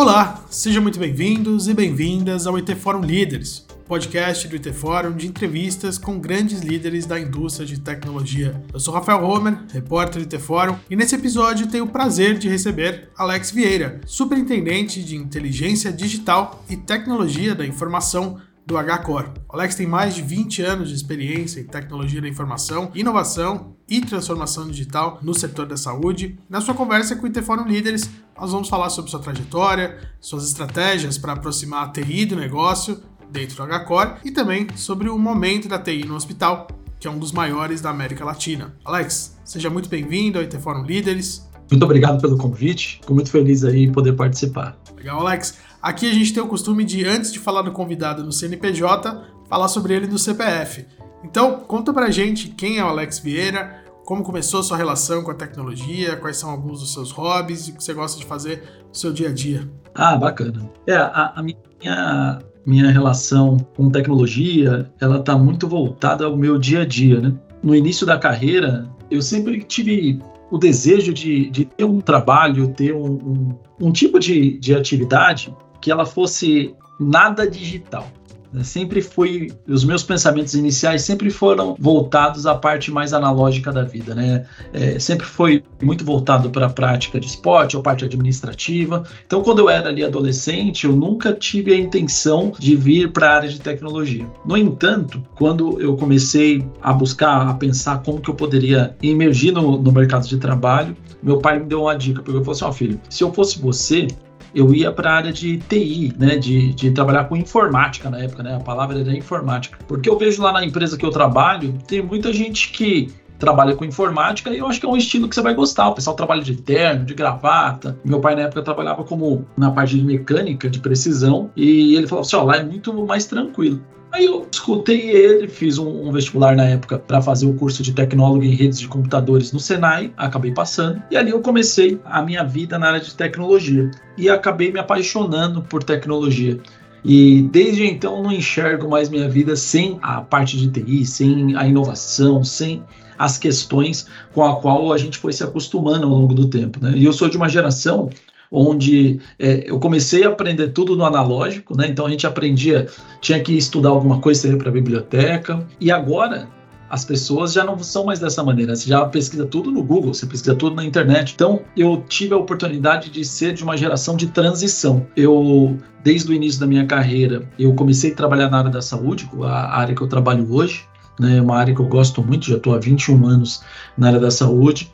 [0.00, 5.26] Olá, sejam muito bem-vindos e bem-vindas ao IT Forum Líderes, podcast do IT Forum de
[5.26, 8.58] entrevistas com grandes líderes da indústria de tecnologia.
[8.72, 12.48] Eu sou Rafael Homer, repórter do IT Forum, e nesse episódio tenho o prazer de
[12.48, 18.40] receber Alex Vieira, superintendente de inteligência digital e tecnologia da informação
[18.70, 19.30] do HCore.
[19.48, 24.00] O Alex tem mais de 20 anos de experiência em tecnologia da informação, inovação e
[24.00, 26.38] transformação digital no setor da saúde.
[26.48, 30.46] Na sua conversa com o IT Forum Líderes, nós vamos falar sobre sua trajetória, suas
[30.46, 35.68] estratégias para aproximar a TI do negócio dentro do HCore e também sobre o momento
[35.68, 36.68] da TI no hospital,
[37.00, 38.76] que é um dos maiores da América Latina.
[38.84, 41.48] Alex, seja muito bem-vindo ao IT Forum Líderes.
[41.68, 42.98] Muito obrigado pelo convite.
[43.00, 44.76] Fico muito feliz aí em poder participar.
[44.96, 45.58] Legal, Alex.
[45.82, 49.68] Aqui a gente tem o costume de, antes de falar do convidado no CNPJ, falar
[49.68, 50.86] sobre ele no CPF.
[51.24, 55.34] Então, conta pra gente quem é o Alex Vieira, como começou sua relação com a
[55.34, 58.94] tecnologia, quais são alguns dos seus hobbies e o que você gosta de fazer no
[58.94, 59.66] seu dia a dia.
[59.94, 60.70] Ah, bacana.
[60.86, 66.82] É, a, a minha, minha relação com tecnologia, ela tá muito voltada ao meu dia
[66.82, 67.32] a dia, né?
[67.62, 72.94] No início da carreira, eu sempre tive o desejo de, de ter um trabalho, ter
[72.94, 78.06] um, um, um tipo de, de atividade que ela fosse nada digital.
[78.52, 78.64] Né?
[78.64, 84.14] Sempre fui, os meus pensamentos iniciais sempre foram voltados à parte mais analógica da vida,
[84.14, 84.44] né?
[84.72, 89.04] É, sempre foi muito voltado para a prática de esporte ou parte administrativa.
[89.24, 93.36] Então, quando eu era ali adolescente, eu nunca tive a intenção de vir para a
[93.36, 94.26] área de tecnologia.
[94.44, 99.80] No entanto, quando eu comecei a buscar, a pensar como que eu poderia emergir no,
[99.80, 102.68] no mercado de trabalho, meu pai me deu uma dica, porque eu falou assim, ó
[102.68, 104.08] oh, filho, se eu fosse você,
[104.54, 108.42] eu ia para a área de TI, né, de, de trabalhar com informática na época,
[108.42, 109.78] né, a palavra era informática.
[109.86, 113.84] Porque eu vejo lá na empresa que eu trabalho, tem muita gente que trabalha com
[113.84, 115.88] informática e eu acho que é um estilo que você vai gostar.
[115.88, 117.98] O pessoal trabalha de terno, de gravata.
[118.04, 122.20] Meu pai na época trabalhava como na parte de mecânica, de precisão, e ele falou
[122.20, 123.80] assim: ó, lá é muito mais tranquilo.
[124.12, 127.92] Aí eu escutei ele, fiz um, um vestibular na época para fazer o curso de
[127.92, 132.42] tecnólogo em redes de computadores no Senai, acabei passando, e ali eu comecei a minha
[132.42, 136.58] vida na área de tecnologia e acabei me apaixonando por tecnologia.
[137.04, 141.66] E desde então não enxergo mais minha vida sem a parte de TI, sem a
[141.66, 142.82] inovação, sem
[143.18, 146.78] as questões com a qual a gente foi se acostumando ao longo do tempo.
[146.82, 146.94] Né?
[146.96, 148.10] E eu sou de uma geração
[148.50, 151.86] onde é, eu comecei a aprender tudo no analógico, né?
[151.88, 152.88] Então a gente aprendia,
[153.20, 155.66] tinha que estudar alguma coisa, ia para a biblioteca.
[155.80, 156.48] E agora
[156.90, 158.74] as pessoas já não são mais dessa maneira.
[158.74, 161.32] Você já pesquisa tudo no Google, você pesquisa tudo na internet.
[161.34, 165.06] Então, eu tive a oportunidade de ser de uma geração de transição.
[165.16, 169.30] Eu, desde o início da minha carreira, eu comecei a trabalhar na área da saúde,
[169.44, 170.84] a área que eu trabalho hoje,
[171.18, 173.62] né, uma área que eu gosto muito, já estou há 21 anos
[173.96, 174.90] na área da saúde.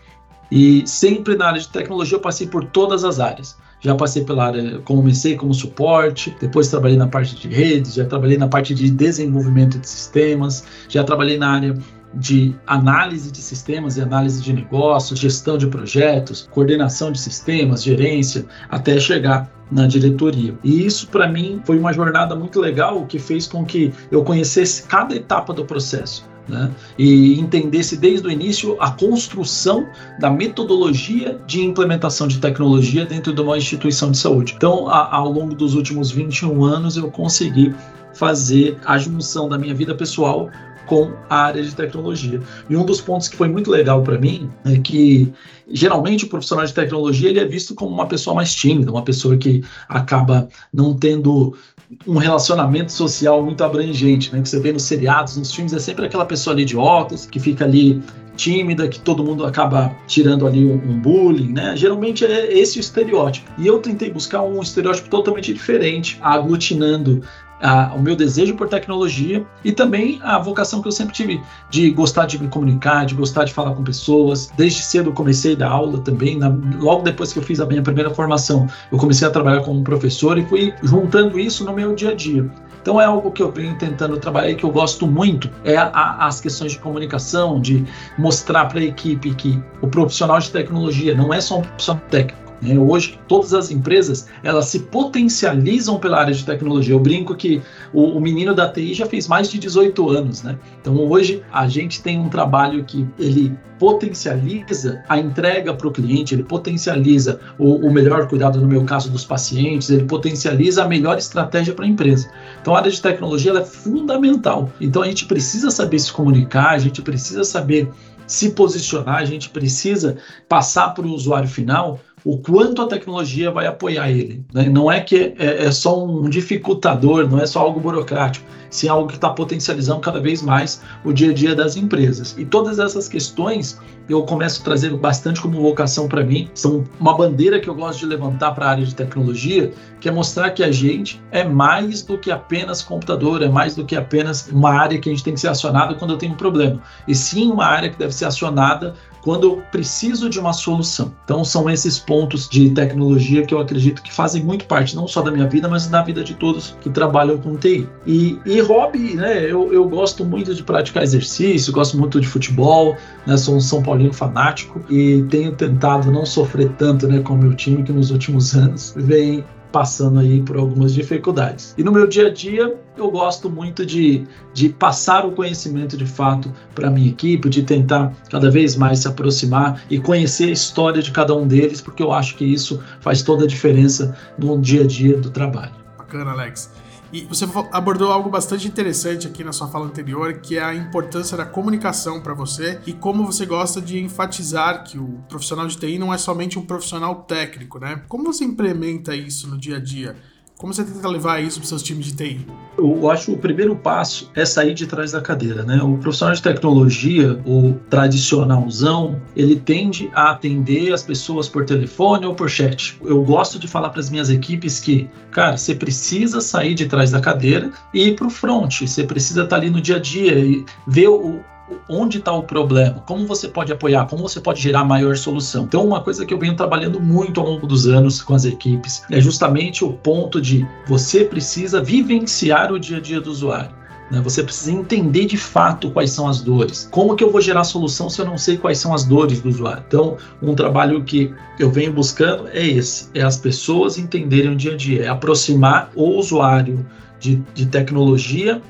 [0.50, 3.56] E sempre na área de tecnologia eu passei por todas as áreas.
[3.80, 8.38] Já passei pela área, comecei como suporte, depois trabalhei na parte de redes, já trabalhei
[8.38, 11.76] na parte de desenvolvimento de sistemas, já trabalhei na área
[12.14, 18.46] de análise de sistemas e análise de negócios, gestão de projetos, coordenação de sistemas, gerência,
[18.70, 20.54] até chegar na diretoria.
[20.64, 24.84] E isso para mim foi uma jornada muito legal que fez com que eu conhecesse
[24.84, 26.70] cada etapa do processo né?
[26.98, 29.86] e entendesse desde o início a construção
[30.20, 34.54] da metodologia de implementação de tecnologia dentro de uma instituição de saúde.
[34.56, 37.74] Então, a, ao longo dos últimos 21 anos, eu consegui
[38.14, 40.50] fazer a junção da minha vida pessoal
[40.86, 42.40] com a área de tecnologia.
[42.70, 45.32] E um dos pontos que foi muito legal para mim é que
[45.68, 49.36] geralmente o profissional de tecnologia ele é visto como uma pessoa mais tímida, uma pessoa
[49.36, 51.56] que acaba não tendo
[52.06, 54.42] um relacionamento social muito abrangente, né?
[54.42, 57.38] Que você vê nos seriados, nos filmes, é sempre aquela pessoa ali de óculos, que
[57.38, 58.02] fica ali
[58.36, 61.76] tímida, que todo mundo acaba tirando ali um, bullying, né?
[61.76, 63.50] Geralmente é esse o estereótipo.
[63.58, 67.22] E eu tentei buscar um estereótipo totalmente diferente, aglutinando
[67.60, 71.90] a, o meu desejo por tecnologia e também a vocação que eu sempre tive de
[71.90, 74.50] gostar de me comunicar, de gostar de falar com pessoas.
[74.56, 76.38] Desde cedo eu comecei da aula também.
[76.38, 79.82] Na, logo depois que eu fiz a minha primeira formação, eu comecei a trabalhar como
[79.82, 82.50] professor e fui juntando isso no meu dia a dia.
[82.86, 85.86] Então é algo que eu venho tentando trabalhar e que eu gosto muito, é a,
[85.88, 87.84] a, as questões de comunicação, de
[88.16, 92.45] mostrar para a equipe que o profissional de tecnologia não é só um profissional técnico,
[92.60, 92.78] né?
[92.78, 96.94] Hoje, todas as empresas elas se potencializam pela área de tecnologia.
[96.94, 97.62] Eu brinco que
[97.92, 100.58] o, o, menino da TI já fez mais de 18 anos, né?
[100.80, 106.34] Então, hoje, a gente tem um trabalho que ele potencializa a entrega para o cliente,
[106.34, 111.18] ele potencializa o, o, melhor cuidado, no meu caso, dos pacientes, ele potencializa a melhor
[111.18, 112.30] estratégia para a empresa.
[112.60, 114.70] Então, a área de tecnologia é fundamental.
[114.80, 117.90] Então, a gente precisa saber se comunicar, a gente precisa saber
[118.26, 120.16] se posicionar, a gente precisa
[120.48, 124.44] passar para o usuário final o quanto a tecnologia vai apoiar ele.
[124.52, 124.68] Né?
[124.68, 129.06] Não é que é, é, só um dificultador, não é só algo burocrático, sim algo
[129.06, 132.34] que está potencializando cada vez mais o dia a dia das empresas.
[132.36, 133.78] E todas essas questões
[134.08, 138.00] eu começo a trazer bastante como vocação para mim, são uma bandeira que eu gosto
[138.00, 142.02] de levantar para a área de tecnologia, que é mostrar que a gente é mais
[142.02, 145.34] do que apenas computador, é mais do que apenas uma área que a gente tem
[145.34, 148.26] que ser acionado quando eu tenho um problema, e sim uma área que deve ser
[148.26, 151.12] acionada quando eu preciso de uma solução.
[151.24, 152.15] Então, são esses pontos
[152.48, 155.86] de tecnologia que eu acredito que fazem muito parte, não só da minha vida, mas
[155.86, 157.88] da vida de todos que trabalham com TI.
[158.06, 159.44] E, e hobby, né?
[159.44, 162.96] Eu, eu gosto muito de praticar exercício, gosto muito de futebol,
[163.26, 163.36] né?
[163.36, 167.54] Sou um São Paulino fanático e tenho tentado não sofrer tanto né, com o meu
[167.54, 169.44] time, que nos últimos anos vem
[169.76, 171.74] passando aí por algumas dificuldades.
[171.76, 176.06] E no meu dia a dia, eu gosto muito de, de passar o conhecimento de
[176.06, 180.52] fato para a minha equipe, de tentar cada vez mais se aproximar e conhecer a
[180.52, 184.58] história de cada um deles, porque eu acho que isso faz toda a diferença no
[184.58, 185.74] dia a dia do trabalho.
[185.98, 186.72] Bacana, Alex.
[187.12, 191.36] E você abordou algo bastante interessante aqui na sua fala anterior, que é a importância
[191.36, 195.98] da comunicação para você e como você gosta de enfatizar que o profissional de TI
[195.98, 198.02] não é somente um profissional técnico, né?
[198.08, 200.16] Como você implementa isso no dia a dia?
[200.56, 202.46] Como você tenta levar isso para seus times de TI?
[202.78, 205.82] Eu acho o primeiro passo é sair de trás da cadeira, né?
[205.82, 212.34] O profissional de tecnologia, o tradicionalzão, ele tende a atender as pessoas por telefone ou
[212.34, 212.98] por chat.
[213.02, 217.10] Eu gosto de falar para as minhas equipes que, cara, você precisa sair de trás
[217.10, 218.80] da cadeira e ir para o front.
[218.82, 221.40] Você precisa estar ali no dia a dia e ver o,
[221.88, 225.64] onde está o problema, como você pode apoiar, como você pode gerar maior solução.
[225.64, 229.02] Então, uma coisa que eu venho trabalhando muito ao longo dos anos com as equipes
[229.10, 233.74] é justamente o ponto de você precisa vivenciar o dia a dia do usuário.
[234.10, 234.20] Né?
[234.20, 236.88] Você precisa entender de fato quais são as dores.
[236.90, 239.48] Como que eu vou gerar solução se eu não sei quais são as dores do
[239.48, 239.82] usuário?
[239.86, 244.74] Então, um trabalho que eu venho buscando é esse: é as pessoas entenderem o dia
[244.74, 246.86] a dia, é aproximar o usuário
[247.18, 248.62] de, de tecnologia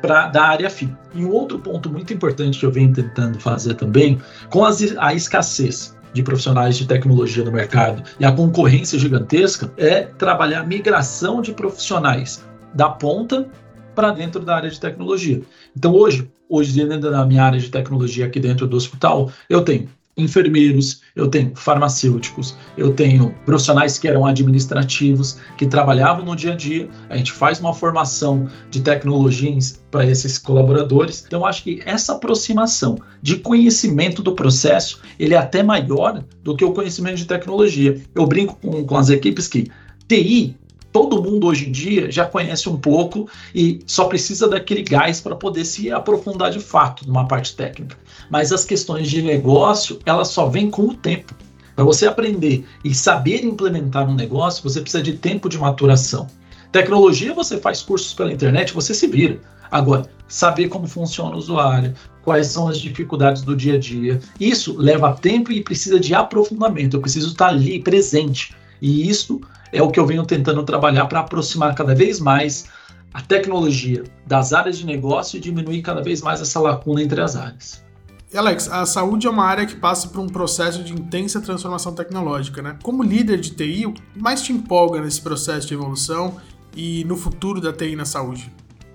[0.00, 0.96] para da área fim.
[1.14, 5.14] E um outro ponto muito importante que eu venho tentando fazer também, com as, a
[5.14, 11.40] escassez de profissionais de tecnologia no mercado e a concorrência gigantesca, é trabalhar a migração
[11.40, 12.44] de profissionais
[12.74, 13.48] da ponta
[13.94, 15.42] para dentro da área de tecnologia.
[15.76, 19.88] Então hoje, hoje dentro da minha área de tecnologia aqui dentro do hospital, eu tenho
[20.16, 26.56] enfermeiros, eu tenho farmacêuticos, eu tenho profissionais que eram administrativos, que trabalhavam no dia a
[26.56, 26.88] dia.
[27.08, 31.24] A gente faz uma formação de tecnologias para esses colaboradores.
[31.26, 36.64] Então, acho que essa aproximação de conhecimento do processo, ele é até maior do que
[36.64, 38.00] o conhecimento de tecnologia.
[38.14, 39.70] Eu brinco com, com as equipes que
[40.08, 40.56] TI
[40.92, 45.36] todo mundo hoje em dia já conhece um pouco e só precisa daquele gás para
[45.36, 47.96] poder se aprofundar de fato numa parte técnica.
[48.28, 51.34] Mas as questões de negócio, elas só vêm com o tempo.
[51.74, 56.26] Para você aprender e saber implementar um negócio, você precisa de tempo de maturação.
[56.72, 59.40] Tecnologia, você faz cursos pela internet, você se vira.
[59.70, 64.76] Agora, saber como funciona o usuário, quais são as dificuldades do dia a dia, isso
[64.76, 66.96] leva tempo e precisa de aprofundamento.
[66.96, 68.54] Eu preciso estar ali presente.
[68.80, 69.40] E isso
[69.72, 72.66] é o que eu venho tentando trabalhar para aproximar cada vez mais
[73.12, 77.36] a tecnologia das áreas de negócio e diminuir cada vez mais essa lacuna entre as
[77.36, 77.84] áreas.
[78.32, 82.62] Alex, a saúde é uma área que passa por um processo de intensa transformação tecnológica,
[82.62, 82.76] né?
[82.80, 86.36] Como líder de TI, o que mais te empolga nesse processo de evolução
[86.76, 88.52] e no futuro da TI na saúde?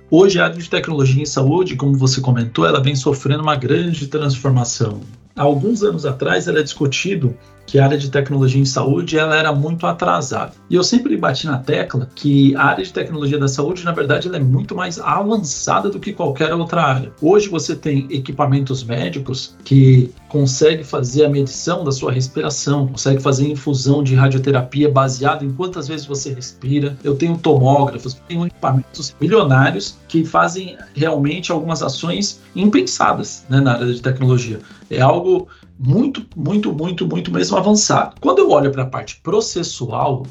[0.09, 4.07] Hoje a área de tecnologia em saúde, como você comentou, ela vem sofrendo uma grande
[4.07, 5.01] transformação.
[5.35, 9.53] Há alguns anos atrás era discutido que a área de tecnologia em saúde ela era
[9.53, 10.53] muito atrasada.
[10.69, 14.27] E eu sempre bati na tecla que a área de tecnologia da saúde, na verdade,
[14.27, 17.11] ela é muito mais avançada do que qualquer outra área.
[17.21, 23.49] Hoje você tem equipamentos médicos que conseguem fazer a medição da sua respiração, consegue fazer
[23.49, 26.97] infusão de radioterapia baseado em quantas vezes você respira.
[27.03, 33.93] Eu tenho tomógrafos, tenho equipamentos milionários que fazem realmente algumas ações impensadas né, na área
[33.93, 34.59] de tecnologia.
[34.89, 38.15] É algo muito, muito, muito, muito mesmo avançado.
[38.21, 40.25] Quando eu olho para a parte processual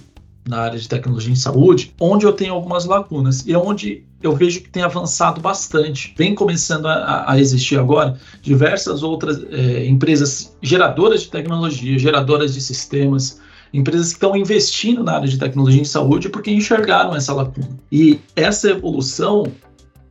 [0.48, 4.60] na área de tecnologia em saúde, onde eu tenho algumas lacunas e onde eu vejo
[4.60, 6.14] que tem avançado bastante.
[6.16, 12.60] Vem começando a, a existir agora diversas outras é, empresas geradoras de tecnologia, geradoras de
[12.60, 13.40] sistemas,
[13.72, 17.78] empresas que estão investindo na área de tecnologia em saúde porque enxergaram essa lacuna.
[17.90, 19.44] E essa evolução,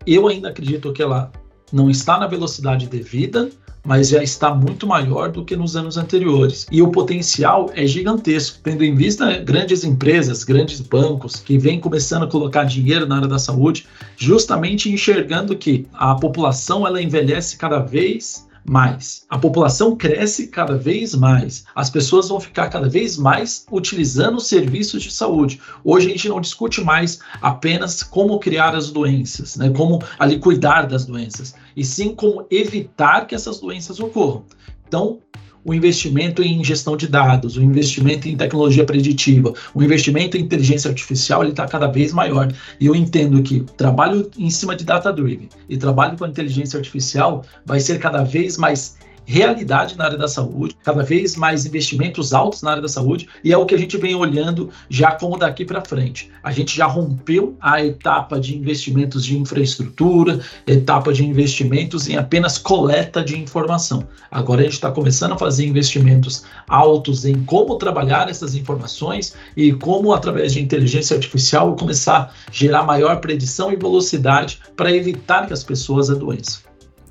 [0.05, 1.31] eu ainda acredito que ela
[1.71, 3.49] não está na velocidade devida,
[3.85, 6.65] mas já está muito maior do que nos anos anteriores.
[6.71, 12.23] E o potencial é gigantesco, tendo em vista grandes empresas, grandes bancos que vêm começando
[12.23, 13.85] a colocar dinheiro na área da saúde,
[14.15, 19.25] justamente enxergando que a população ela envelhece cada vez mais.
[19.29, 21.65] A população cresce cada vez mais.
[21.75, 25.59] As pessoas vão ficar cada vez mais utilizando serviços de saúde.
[25.83, 29.69] Hoje a gente não discute mais apenas como criar as doenças, né?
[29.69, 34.45] como ali cuidar das doenças, e sim como evitar que essas doenças ocorram.
[34.87, 35.19] Então,
[35.65, 40.89] o investimento em gestão de dados, o investimento em tecnologia preditiva, o investimento em inteligência
[40.89, 42.51] artificial, ele está cada vez maior.
[42.79, 47.79] E eu entendo que trabalho em cima de data-driven e trabalho com inteligência artificial vai
[47.79, 52.71] ser cada vez mais realidade na área da saúde, cada vez mais investimentos altos na
[52.71, 55.83] área da saúde, e é o que a gente vem olhando já como daqui para
[55.83, 56.31] frente.
[56.41, 62.57] A gente já rompeu a etapa de investimentos de infraestrutura, etapa de investimentos em apenas
[62.57, 64.07] coleta de informação.
[64.29, 69.71] Agora a gente está começando a fazer investimentos altos em como trabalhar essas informações e
[69.73, 75.53] como, através de inteligência artificial, começar a gerar maior predição e velocidade para evitar que
[75.53, 76.61] as pessoas adoeçam.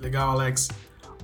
[0.01, 0.69] Legal, Alex.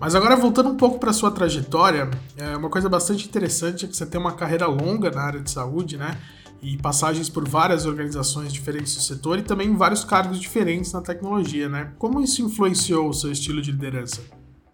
[0.00, 3.96] Mas agora voltando um pouco para sua trajetória, é uma coisa bastante interessante é que
[3.96, 6.16] você tem uma carreira longa na área de saúde, né?
[6.62, 11.68] E passagens por várias organizações diferentes do setor e também vários cargos diferentes na tecnologia,
[11.68, 11.92] né?
[11.98, 14.20] Como isso influenciou o seu estilo de liderança?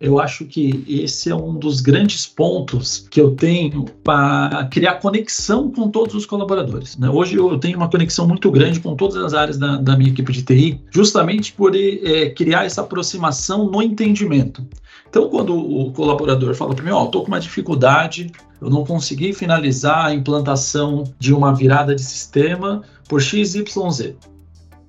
[0.01, 5.71] Eu acho que esse é um dos grandes pontos que eu tenho para criar conexão
[5.71, 6.99] com todos os colaboradores.
[6.99, 7.09] Né?
[7.09, 10.31] Hoje eu tenho uma conexão muito grande com todas as áreas da, da minha equipe
[10.33, 14.67] de TI, justamente por é, criar essa aproximação no entendimento.
[15.15, 18.85] Então, quando o colaborador fala para mim, ó, oh, estou com uma dificuldade, eu não
[18.85, 24.17] consegui finalizar a implantação de uma virada de sistema por XYZ.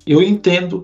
[0.04, 0.82] Eu entendo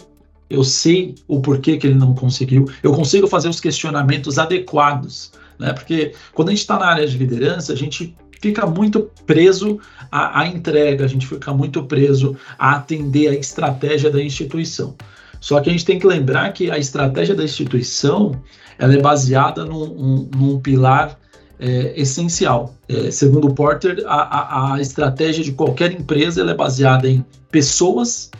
[0.49, 5.73] eu sei o porquê que ele não conseguiu, eu consigo fazer os questionamentos adequados, né?
[5.73, 10.43] Porque quando a gente está na área de liderança, a gente fica muito preso à,
[10.43, 14.95] à, entrega, a gente fica muito preso a atender a estratégia da instituição.
[15.41, 18.41] Só que a gente tem que lembrar que a estratégia da instituição
[18.79, 21.19] ela é baseada num, um, num pilar
[21.59, 22.75] é, essencial.
[22.89, 28.31] É, segundo o Porter, a, a, a, estratégia de qualquer empresa é baseada em pessoas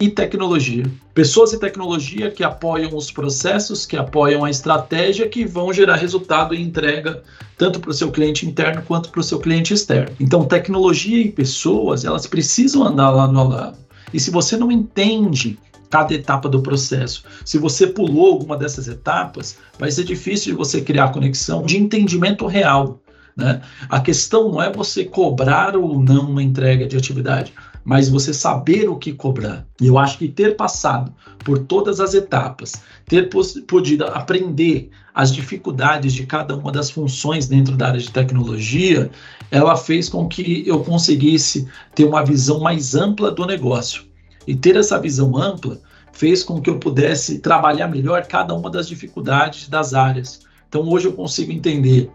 [0.00, 0.84] e tecnologia.
[1.12, 6.54] Pessoas e tecnologia que apoiam os processos, que apoiam a estratégia, que vão gerar resultado
[6.54, 7.22] e entrega
[7.58, 10.16] tanto para o seu cliente interno quanto para o seu cliente externo.
[10.18, 13.76] Então, tecnologia e pessoas, elas precisam andar lá no lado.
[14.14, 15.58] E se você não entende
[15.90, 17.24] cada etapa do processo.
[17.44, 22.46] Se você pulou alguma dessas etapas, vai ser difícil de você criar conexão de entendimento
[22.46, 23.00] real.
[23.36, 23.60] Né?
[23.88, 27.52] A questão não é você cobrar ou não uma entrega de atividade
[27.84, 29.66] mas você saber o que cobrar.
[29.80, 31.12] E eu acho que ter passado
[31.44, 32.74] por todas as etapas,
[33.06, 33.28] ter
[33.66, 39.10] podido aprender as dificuldades de cada uma das funções dentro da área de tecnologia,
[39.50, 44.09] ela fez com que eu conseguisse ter uma visão mais ampla do negócio.
[44.46, 45.80] E ter essa visão ampla
[46.12, 50.40] fez com que eu pudesse trabalhar melhor cada uma das dificuldades das áreas.
[50.68, 52.10] Então hoje eu consigo entender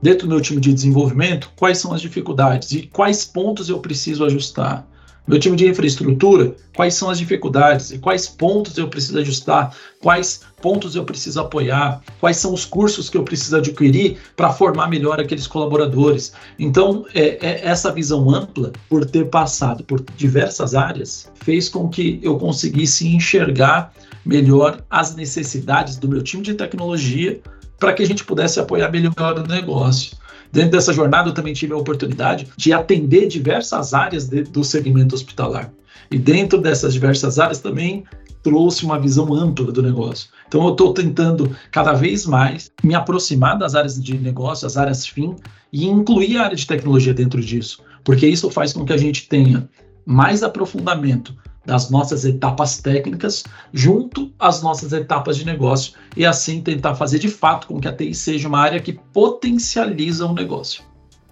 [0.00, 4.24] dentro do meu time de desenvolvimento quais são as dificuldades e quais pontos eu preciso
[4.24, 4.86] ajustar.
[5.26, 10.42] Meu time de infraestrutura, quais são as dificuldades e quais pontos eu preciso ajustar, quais
[10.60, 15.18] pontos eu preciso apoiar, quais são os cursos que eu preciso adquirir para formar melhor
[15.18, 16.34] aqueles colaboradores.
[16.58, 22.20] Então, é, é, essa visão ampla, por ter passado por diversas áreas, fez com que
[22.22, 23.94] eu conseguisse enxergar
[24.26, 27.40] melhor as necessidades do meu time de tecnologia
[27.78, 30.16] para que a gente pudesse apoiar melhor o negócio.
[30.54, 35.12] Dentro dessa jornada, eu também tive a oportunidade de atender diversas áreas de, do segmento
[35.12, 35.72] hospitalar.
[36.08, 38.04] E dentro dessas diversas áreas também
[38.40, 40.28] trouxe uma visão ampla do negócio.
[40.46, 45.04] Então, eu estou tentando cada vez mais me aproximar das áreas de negócio, as áreas
[45.04, 45.34] fim,
[45.72, 49.28] e incluir a área de tecnologia dentro disso, porque isso faz com que a gente
[49.28, 49.68] tenha
[50.06, 56.94] mais aprofundamento das nossas etapas técnicas junto às nossas etapas de negócio e assim tentar
[56.94, 60.82] fazer de fato com que a TI seja uma área que potencializa o um negócio.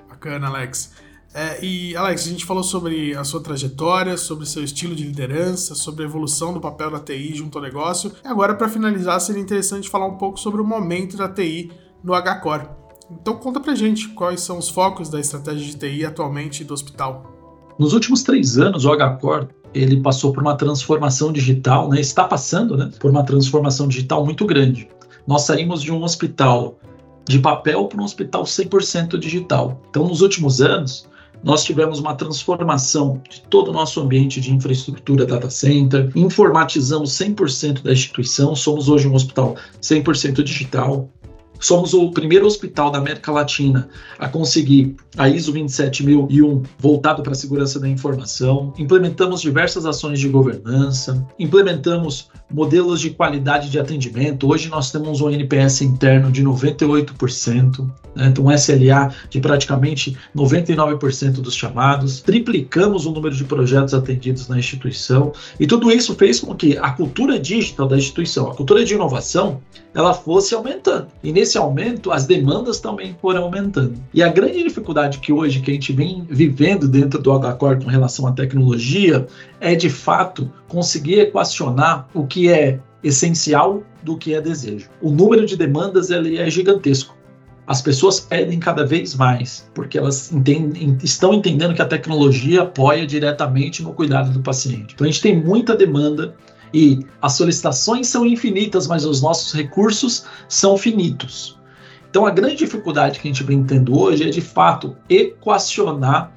[0.08, 0.92] Bacana, Alex.
[1.34, 5.74] É, e Alex, a gente falou sobre a sua trajetória, sobre seu estilo de liderança,
[5.74, 8.12] sobre a evolução do papel da TI junto ao negócio.
[8.22, 11.72] E agora, para finalizar, seria interessante falar um pouco sobre o momento da TI
[12.04, 12.68] no HCore.
[13.10, 17.30] Então conta pra gente quais são os focos da estratégia de TI atualmente do hospital.
[17.78, 22.00] Nos últimos três anos, o HCore ele passou por uma transformação digital, né?
[22.00, 22.90] está passando né?
[22.98, 24.88] por uma transformação digital muito grande.
[25.26, 26.78] Nós saímos de um hospital
[27.26, 29.80] de papel para um hospital 100% digital.
[29.90, 31.08] Então, nos últimos anos,
[31.42, 37.82] nós tivemos uma transformação de todo o nosso ambiente de infraestrutura data center, informatizamos 100%
[37.82, 41.08] da instituição, somos hoje um hospital 100% digital.
[41.62, 43.88] Somos o primeiro hospital da América Latina
[44.18, 48.74] a conseguir a ISO 27001 voltado para a segurança da informação.
[48.76, 54.50] Implementamos diversas ações de governança, implementamos modelos de qualidade de atendimento.
[54.50, 58.28] Hoje nós temos um NPS interno de 98%, né?
[58.28, 62.20] então um SLA de praticamente 99% dos chamados.
[62.20, 66.90] Triplicamos o número de projetos atendidos na instituição e tudo isso fez com que a
[66.90, 69.60] cultura digital da instituição, a cultura de inovação,
[69.94, 71.08] ela fosse aumentando.
[71.22, 73.94] E nesse aumento, as demandas também foram aumentando.
[74.12, 77.90] E a grande dificuldade que hoje que a gente vem vivendo dentro do HCore com
[77.90, 79.26] relação à tecnologia
[79.60, 84.88] é de fato conseguir equacionar o que é essencial do que é desejo.
[85.00, 87.16] O número de demandas ele é gigantesco.
[87.66, 93.06] As pessoas pedem cada vez mais, porque elas entendem, estão entendendo que a tecnologia apoia
[93.06, 94.94] diretamente no cuidado do paciente.
[94.94, 96.34] Então a gente tem muita demanda
[96.74, 101.58] e as solicitações são infinitas, mas os nossos recursos são finitos.
[102.10, 106.30] Então, a grande dificuldade que a gente vem tendo hoje é, de fato, equacionar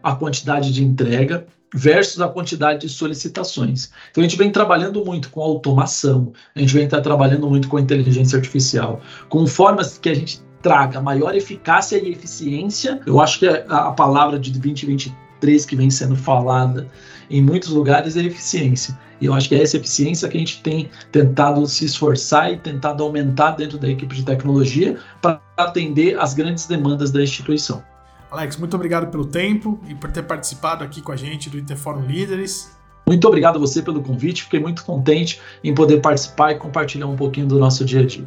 [0.00, 3.90] a quantidade de entrega versus a quantidade de solicitações.
[4.10, 7.78] Então, a gente vem trabalhando muito com automação, a gente vem estar trabalhando muito com
[7.78, 13.00] inteligência artificial, com formas que a gente traga maior eficácia e eficiência.
[13.06, 16.88] Eu acho que a palavra de 2023 que vem sendo falada
[17.30, 18.98] em muitos lugares é eficiência.
[19.20, 22.58] E eu acho que é essa eficiência que a gente tem tentado se esforçar e
[22.58, 27.82] tentado aumentar dentro da equipe de tecnologia para atender as grandes demandas da instituição.
[28.30, 31.76] Alex, muito obrigado pelo tempo e por ter participado aqui com a gente do IT
[31.76, 32.76] Forum Líderes.
[33.06, 37.14] Muito obrigado a você pelo convite, fiquei muito contente em poder participar e compartilhar um
[37.14, 38.26] pouquinho do nosso dia a dia.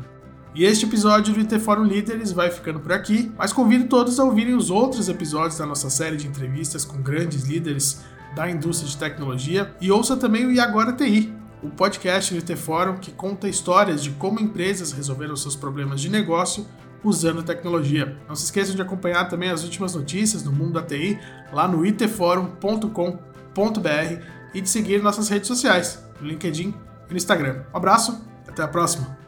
[0.56, 4.24] E este episódio do IT Forum Líderes vai ficando por aqui, mas convido todos a
[4.24, 8.03] ouvirem os outros episódios da nossa série de entrevistas com grandes líderes
[8.36, 12.56] da indústria de tecnologia e ouça também o E Agora TI, o podcast do IT
[12.56, 16.65] Forum que conta histórias de como empresas resolveram seus problemas de negócio
[17.03, 18.18] usando tecnologia.
[18.27, 21.20] Não se esqueçam de acompanhar também as últimas notícias do mundo da TI
[21.51, 23.00] lá no itforum.com.br
[24.53, 26.74] e de seguir nossas redes sociais, no LinkedIn
[27.08, 27.63] e no Instagram.
[27.74, 29.18] Um abraço, até a próxima!